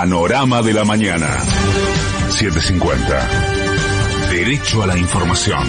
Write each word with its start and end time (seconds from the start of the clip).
Panorama 0.00 0.62
de 0.62 0.72
la 0.72 0.82
mañana. 0.82 1.28
750. 2.30 3.28
Derecho 4.30 4.82
a 4.82 4.86
la 4.86 4.96
información. 4.96 5.62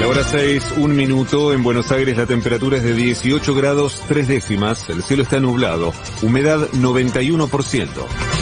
La 0.00 0.08
hora 0.08 0.24
6, 0.24 0.72
un 0.78 0.96
minuto. 0.96 1.52
En 1.52 1.62
Buenos 1.62 1.92
Aires 1.92 2.16
la 2.16 2.24
temperatura 2.24 2.78
es 2.78 2.82
de 2.82 2.94
18 2.94 3.54
grados 3.54 4.02
3 4.08 4.26
décimas. 4.26 4.88
El 4.88 5.02
cielo 5.02 5.22
está 5.22 5.38
nublado. 5.38 5.92
Humedad 6.22 6.66
91%. 6.70 8.37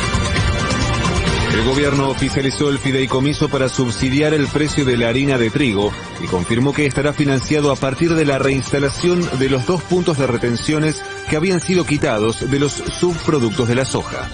El 1.56 1.64
gobierno 1.64 2.10
oficializó 2.10 2.68
el 2.68 2.78
fideicomiso 2.78 3.48
para 3.48 3.70
subsidiar 3.70 4.34
el 4.34 4.46
precio 4.46 4.84
de 4.84 4.98
la 4.98 5.08
harina 5.08 5.38
de 5.38 5.48
trigo 5.48 5.90
y 6.22 6.26
confirmó 6.26 6.74
que 6.74 6.84
estará 6.84 7.14
financiado 7.14 7.72
a 7.72 7.76
partir 7.76 8.14
de 8.14 8.26
la 8.26 8.38
reinstalación 8.38 9.26
de 9.38 9.48
los 9.48 9.64
dos 9.64 9.82
puntos 9.82 10.18
de 10.18 10.26
retenciones 10.26 11.02
que 11.30 11.36
habían 11.36 11.62
sido 11.62 11.86
quitados 11.86 12.50
de 12.50 12.58
los 12.58 12.72
subproductos 12.72 13.68
de 13.68 13.74
la 13.74 13.86
soja. 13.86 14.28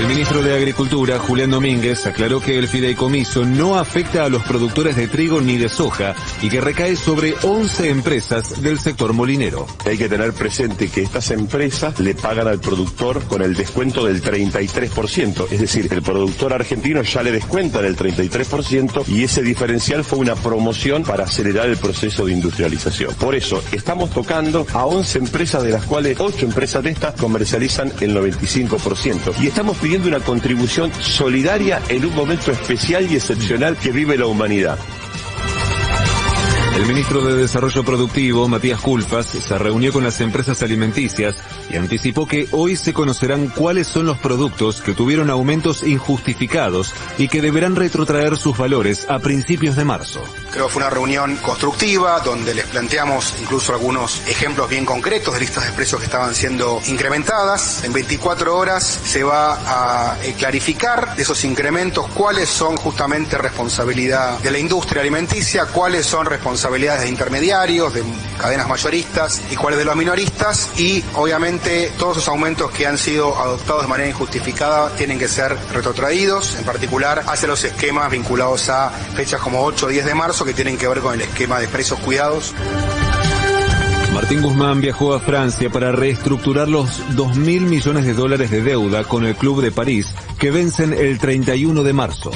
El 0.00 0.06
ministro 0.06 0.42
de 0.42 0.56
Agricultura, 0.56 1.18
Julián 1.18 1.50
Domínguez, 1.50 2.06
aclaró 2.06 2.40
que 2.40 2.58
el 2.58 2.68
fideicomiso 2.68 3.44
no 3.44 3.76
afecta 3.76 4.24
a 4.24 4.30
los 4.30 4.42
productores 4.44 4.96
de 4.96 5.08
trigo 5.08 5.42
ni 5.42 5.58
de 5.58 5.68
soja 5.68 6.14
y 6.40 6.48
que 6.48 6.62
recae 6.62 6.96
sobre 6.96 7.34
11 7.42 7.90
empresas 7.90 8.62
del 8.62 8.80
sector 8.80 9.12
molinero. 9.12 9.66
Hay 9.84 9.98
que 9.98 10.08
tener 10.08 10.32
presente 10.32 10.88
que 10.88 11.02
estas 11.02 11.30
empresas 11.32 12.00
le 12.00 12.14
pagan 12.14 12.48
al 12.48 12.60
productor 12.60 13.24
con 13.24 13.42
el 13.42 13.54
descuento 13.54 14.06
del 14.06 14.22
33%, 14.22 15.48
es 15.50 15.60
decir, 15.60 15.88
el 15.90 16.00
productor 16.00 16.54
argentino 16.54 17.02
ya 17.02 17.22
le 17.22 17.32
descuentan 17.32 17.84
el 17.84 17.94
33% 17.94 19.06
y 19.06 19.24
ese 19.24 19.42
diferencial 19.42 20.02
fue 20.02 20.18
una 20.20 20.34
promoción 20.34 21.02
para 21.02 21.24
acelerar 21.24 21.68
el 21.68 21.76
proceso 21.76 22.24
de 22.24 22.32
industrialización. 22.32 23.14
Por 23.16 23.34
eso, 23.34 23.62
estamos 23.70 24.08
tocando 24.12 24.66
a 24.72 24.86
11 24.86 25.18
empresas 25.18 25.62
de 25.62 25.72
las 25.72 25.84
cuales 25.84 26.18
8 26.18 26.46
empresas 26.46 26.82
de 26.82 26.90
estas 26.90 27.16
comercializan 27.16 27.92
el 28.00 28.16
95% 28.16 29.38
y 29.42 29.48
estamos 29.48 29.76
una 29.98 30.20
contribución 30.20 30.92
solidaria 31.00 31.82
en 31.88 32.06
un 32.06 32.14
momento 32.14 32.52
especial 32.52 33.10
y 33.10 33.16
excepcional 33.16 33.76
que 33.76 33.90
vive 33.90 34.16
la 34.16 34.26
humanidad. 34.26 34.78
El 36.74 36.86
ministro 36.86 37.20
de 37.20 37.34
Desarrollo 37.34 37.82
Productivo, 37.82 38.46
Matías 38.48 38.80
Culfas, 38.80 39.26
se 39.26 39.58
reunió 39.58 39.92
con 39.92 40.04
las 40.04 40.20
empresas 40.20 40.62
alimenticias 40.62 41.34
y 41.68 41.76
anticipó 41.76 42.26
que 42.26 42.46
hoy 42.52 42.76
se 42.76 42.92
conocerán 42.92 43.48
cuáles 43.48 43.88
son 43.88 44.06
los 44.06 44.18
productos 44.18 44.80
que 44.80 44.94
tuvieron 44.94 45.30
aumentos 45.30 45.82
injustificados 45.82 46.94
y 47.18 47.26
que 47.26 47.42
deberán 47.42 47.74
retrotraer 47.74 48.36
sus 48.38 48.56
valores 48.56 49.04
a 49.10 49.18
principios 49.18 49.74
de 49.74 49.84
marzo. 49.84 50.22
Creo 50.52 50.66
que 50.66 50.72
fue 50.72 50.82
una 50.82 50.90
reunión 50.90 51.36
constructiva 51.38 52.20
donde 52.20 52.54
les 52.54 52.66
planteamos 52.66 53.34
incluso 53.42 53.74
algunos 53.74 54.22
ejemplos 54.28 54.70
bien 54.70 54.86
concretos 54.86 55.34
de 55.34 55.40
listas 55.40 55.66
de 55.66 55.72
precios 55.72 56.00
que 56.00 56.06
estaban 56.06 56.34
siendo 56.34 56.80
incrementadas. 56.86 57.82
En 57.82 57.92
24 57.92 58.56
horas 58.56 58.84
se 58.84 59.24
va 59.24 60.12
a 60.12 60.18
eh, 60.22 60.34
clarificar 60.38 61.16
de 61.16 61.22
esos 61.22 61.44
incrementos 61.44 62.06
cuáles 62.14 62.48
son 62.48 62.76
justamente 62.76 63.36
responsabilidad 63.38 64.38
de 64.38 64.50
la 64.52 64.58
industria 64.58 65.02
alimenticia, 65.02 65.66
cuáles 65.66 66.06
son 66.06 66.26
responsabilidades 66.26 66.59
de 66.62 67.08
intermediarios, 67.08 67.94
de 67.94 68.02
cadenas 68.38 68.68
mayoristas 68.68 69.40
y 69.50 69.56
cuáles 69.56 69.78
de 69.78 69.84
los 69.86 69.96
minoristas 69.96 70.68
y 70.78 71.02
obviamente 71.14 71.90
todos 71.98 72.18
esos 72.18 72.28
aumentos 72.28 72.70
que 72.70 72.86
han 72.86 72.98
sido 72.98 73.36
adoptados 73.38 73.82
de 73.82 73.88
manera 73.88 74.10
injustificada 74.10 74.90
tienen 74.90 75.18
que 75.18 75.26
ser 75.26 75.56
retrotraídos, 75.72 76.56
en 76.56 76.64
particular 76.64 77.22
hacia 77.26 77.48
los 77.48 77.64
esquemas 77.64 78.10
vinculados 78.10 78.68
a 78.68 78.90
fechas 78.90 79.40
como 79.40 79.64
8 79.64 79.86
o 79.86 79.88
10 79.88 80.04
de 80.04 80.14
marzo 80.14 80.44
que 80.44 80.52
tienen 80.52 80.76
que 80.76 80.86
ver 80.86 81.00
con 81.00 81.14
el 81.14 81.22
esquema 81.22 81.58
de 81.58 81.68
precios 81.68 81.98
cuidados. 82.00 82.54
Martín 84.12 84.42
Guzmán 84.42 84.80
viajó 84.80 85.14
a 85.14 85.20
Francia 85.20 85.70
para 85.70 85.92
reestructurar 85.92 86.68
los 86.68 87.16
2 87.16 87.36
mil 87.36 87.62
millones 87.62 88.04
de 88.04 88.12
dólares 88.12 88.50
de 88.50 88.60
deuda 88.60 89.04
con 89.04 89.24
el 89.24 89.34
Club 89.34 89.62
de 89.62 89.72
París 89.72 90.08
que 90.38 90.50
vencen 90.50 90.92
el 90.92 91.18
31 91.18 91.82
de 91.82 91.92
marzo. 91.92 92.30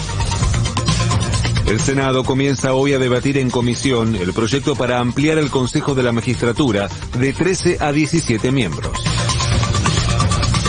El 1.67 1.81
Senado 1.81 2.25
comienza 2.25 2.75
hoy 2.75 2.93
a 2.93 2.99
debatir 2.99 3.39
en 3.39 3.51
comisión 3.51 4.15
el 4.17 4.33
proyecto 4.33 4.75
para 4.77 4.99
ampliar 4.99 5.39
el 5.39 5.51
Consejo 5.51 5.95
de 5.95 6.03
la 6.03 6.13
Magistratura 6.13 6.89
de 7.19 7.33
13 7.33 7.79
a 7.81 7.91
17 7.91 8.53
miembros. 8.53 8.93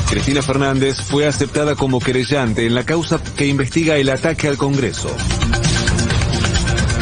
Cristina 0.09 0.41
Fernández 0.41 1.01
fue 1.01 1.27
aceptada 1.27 1.75
como 1.75 1.99
querellante 1.99 2.65
en 2.65 2.73
la 2.73 2.85
causa 2.85 3.21
que 3.21 3.45
investiga 3.45 3.97
el 3.97 4.09
ataque 4.09 4.47
al 4.47 4.57
Congreso. 4.57 5.09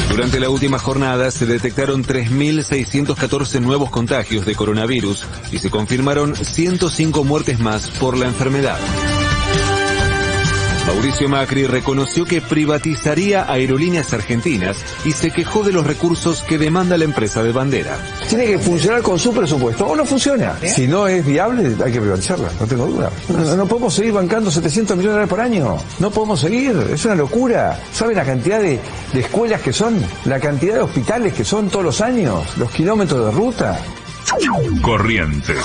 Durante 0.09 0.39
la 0.39 0.49
última 0.49 0.79
jornada 0.79 1.29
se 1.29 1.45
detectaron 1.45 2.03
3.614 2.03 3.61
nuevos 3.61 3.91
contagios 3.91 4.45
de 4.45 4.55
coronavirus 4.55 5.25
y 5.51 5.59
se 5.59 5.69
confirmaron 5.69 6.35
105 6.35 7.23
muertes 7.23 7.59
más 7.59 7.89
por 7.89 8.17
la 8.17 8.25
enfermedad. 8.25 8.77
Mauricio 10.87 11.29
Macri 11.29 11.65
reconoció 11.65 12.25
que 12.25 12.41
privatizaría 12.41 13.49
aerolíneas 13.49 14.11
argentinas 14.13 14.77
y 15.05 15.11
se 15.11 15.31
quejó 15.31 15.63
de 15.63 15.71
los 15.71 15.87
recursos 15.87 16.43
que 16.43 16.57
demanda 16.57 16.97
la 16.97 17.05
empresa 17.05 17.41
de 17.41 17.51
bandera. 17.53 17.97
Tiene 18.27 18.45
que 18.45 18.59
funcionar 18.59 19.01
con 19.01 19.17
su 19.17 19.33
presupuesto 19.33 19.85
o 19.87 19.95
no 19.95 20.05
funciona. 20.05 20.57
Si 20.67 20.85
no 20.87 21.07
es 21.07 21.25
viable, 21.25 21.75
hay 21.83 21.91
que 21.91 22.01
privatizarla, 22.01 22.49
no 22.59 22.67
tengo 22.67 22.85
duda. 22.85 23.09
No, 23.29 23.55
no 23.55 23.65
podemos 23.65 23.93
seguir 23.93 24.11
bancando 24.11 24.51
700 24.51 24.97
millones 24.97 25.15
de 25.15 25.25
dólares 25.25 25.29
por 25.29 25.39
año. 25.39 25.77
No 25.99 26.11
podemos 26.11 26.39
seguir, 26.41 26.75
es 26.93 27.05
una 27.05 27.15
locura. 27.15 27.79
¿Saben 27.93 28.17
la 28.17 28.25
cantidad 28.25 28.59
de, 28.59 28.79
de 29.13 29.19
escuelas 29.19 29.61
que 29.61 29.71
son? 29.71 30.03
La 30.25 30.39
cantidad 30.39 30.75
de 30.75 30.81
hospitales 30.81 31.33
que 31.33 31.45
son 31.45 31.69
todos 31.69 31.85
los 31.85 32.01
años, 32.01 32.57
los 32.57 32.69
kilómetros 32.71 33.25
de 33.25 33.31
ruta. 33.31 33.79
Corrientes. 34.81 35.57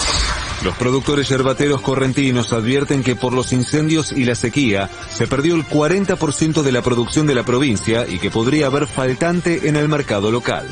Los 0.65 0.77
productores 0.77 1.29
yerbateros 1.29 1.81
correntinos 1.81 2.53
advierten 2.53 3.03
que 3.03 3.15
por 3.15 3.33
los 3.33 3.53
incendios 3.53 4.13
y 4.13 4.25
la 4.25 4.35
sequía 4.35 4.91
se 5.11 5.27
perdió 5.27 5.55
el 5.55 5.65
40% 5.65 6.63
de 6.63 6.73
la 6.73 6.83
producción 6.83 7.27
de 7.27 7.35
la 7.35 7.45
provincia 7.45 8.07
y 8.09 8.19
que 8.19 8.31
podría 8.31 8.67
haber 8.67 8.87
faltante 8.87 9.69
en 9.69 9.77
el 9.77 9.89
mercado 9.89 10.31
local. 10.31 10.67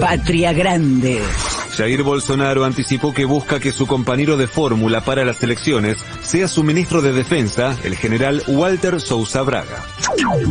Patria 0.00 0.52
Grande. 0.52 1.20
Jair 1.76 2.02
Bolsonaro 2.04 2.64
anticipó 2.64 3.12
que 3.12 3.24
busca 3.24 3.58
que 3.58 3.72
su 3.72 3.86
compañero 3.86 4.36
de 4.36 4.46
fórmula 4.46 5.00
para 5.00 5.24
las 5.24 5.42
elecciones 5.42 5.98
sea 6.22 6.46
su 6.46 6.62
ministro 6.62 7.02
de 7.02 7.12
Defensa, 7.12 7.76
el 7.82 7.96
general 7.96 8.42
Walter 8.46 9.00
Sousa 9.00 9.42
Braga. 9.42 9.84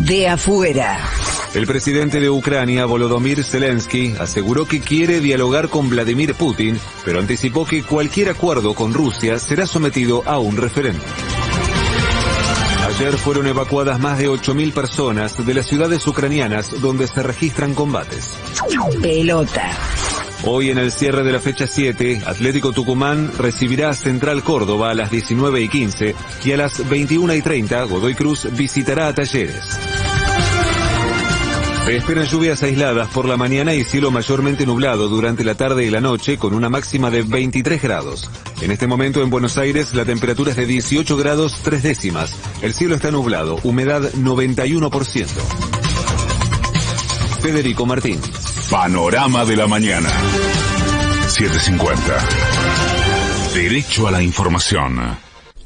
De 0.06 0.28
afuera. 0.28 1.00
El 1.54 1.68
presidente 1.68 2.20
de 2.20 2.32
Ucrania, 2.32 2.86
Volodymyr 2.86 3.44
Zelensky, 3.44 4.16
aseguró 4.20 4.66
que 4.66 4.80
quiere 4.80 5.20
dialogar 5.20 5.70
con 5.70 5.88
Vladimir 5.88 6.34
Putin, 6.34 6.80
pero 7.06 7.20
anticipó 7.20 7.64
que 7.66 7.84
cualquier 7.84 8.30
acuerdo 8.30 8.74
con 8.74 8.92
Rusia 8.92 9.38
será 9.38 9.68
sometido 9.68 10.24
a 10.26 10.40
un 10.40 10.58
referéndum. 10.58 11.06
Ayer 12.88 13.18
fueron 13.18 13.48
evacuadas 13.48 14.00
más 14.00 14.18
de 14.18 14.30
8.000 14.30 14.74
personas 14.74 15.46
de 15.46 15.54
las 15.54 15.68
ciudades 15.68 16.06
ucranianas 16.08 16.82
donde 16.82 17.08
se 17.08 17.22
registran 17.22 17.76
combates. 17.76 18.32
Pelota. 19.02 19.72
Hoy 20.46 20.72
en 20.72 20.80
el 20.80 20.92
cierre 20.92 21.24
de 21.24 21.32
la 21.32 21.40
fecha 21.40 21.68
7, 21.68 22.24
Atlético 22.26 22.74
Tucumán 22.74 23.32
recibirá 23.38 23.90
a 23.90 23.94
Central 23.94 24.44
Córdoba 24.44 24.90
a 24.90 24.94
las 24.96 25.10
19 25.10 25.62
y 25.62 25.70
15 25.70 26.16
y 26.44 26.52
a 26.52 26.58
las 26.58 26.88
21 26.90 27.34
y 27.36 27.42
30 27.42 27.84
Godoy 27.84 28.16
Cruz 28.16 28.48
visitará 28.52 29.08
a 29.08 29.14
Talleres. 29.14 29.80
Se 31.86 31.98
esperan 31.98 32.26
lluvias 32.26 32.64
aisladas 32.64 33.10
por 33.10 33.28
la 33.28 33.36
mañana 33.36 33.74
y 33.74 33.84
cielo 33.84 34.10
mayormente 34.10 34.66
nublado 34.66 35.10
durante 35.10 35.44
la 35.44 35.56
tarde 35.56 35.86
y 35.86 35.90
la 35.90 36.00
noche 36.00 36.38
con 36.38 36.54
una 36.54 36.70
máxima 36.70 37.12
de 37.12 37.24
23 37.24 37.82
grados. 37.82 38.30
En 38.62 38.72
este 38.72 38.88
momento 38.88 39.22
en 39.22 39.30
Buenos 39.30 39.58
Aires 39.58 39.94
la 39.94 40.06
temperatura 40.06 40.52
es 40.52 40.58
de 40.58 40.66
18 40.66 41.18
grados 41.18 41.60
3 41.64 41.84
décimas. 41.84 42.34
El 42.62 42.74
cielo 42.74 42.96
está 42.96 43.12
nublado, 43.12 43.60
humedad 43.64 44.02
91%. 44.14 45.28
Federico 47.42 47.86
Martín. 47.86 48.22
Panorama 48.72 49.44
de 49.44 49.58
la 49.58 49.68
mañana. 49.68 50.10
750. 51.28 52.02
Derecho 53.54 54.08
a 54.08 54.12
la 54.12 54.24
información. 54.24 55.18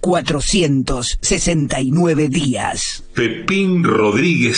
469 0.01 2.29
días. 2.29 3.03
Pepín 3.13 3.83
Rodríguez 3.83 4.57